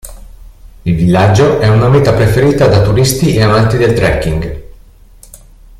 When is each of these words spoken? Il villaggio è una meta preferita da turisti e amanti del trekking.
Il 0.83 0.95
villaggio 0.95 1.59
è 1.59 1.67
una 1.67 1.87
meta 1.87 2.11
preferita 2.15 2.65
da 2.67 2.81
turisti 2.81 3.35
e 3.35 3.43
amanti 3.43 3.77
del 3.77 3.93
trekking. 3.93 4.61